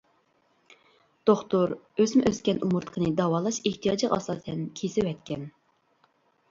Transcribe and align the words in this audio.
دوختۇر 1.29 1.75
ئۆسمە 2.05 2.25
ئۆسكەن 2.31 2.63
ئومۇرتقىنى 2.63 3.13
داۋالاش 3.21 3.61
ئېھتىياجىغا 3.63 4.19
ئاساسەن 4.21 4.69
كېسىۋەتكەن. 4.83 5.51